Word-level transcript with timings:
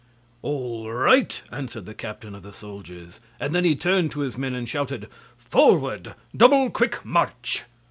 "All 0.41 0.91
right," 0.91 1.39
answered 1.51 1.85
the 1.85 1.93
captain 1.93 2.33
of 2.33 2.41
the 2.41 2.51
soldiers; 2.51 3.19
and 3.39 3.53
then 3.53 3.63
he 3.65 3.75
turned 3.75 4.09
to 4.13 4.21
his 4.21 4.35
men 4.35 4.55
and 4.55 4.67
shouted: 4.67 5.07
"Forward 5.37 6.15
double 6.35 6.71
quick 6.71 7.05
march!" 7.05 7.65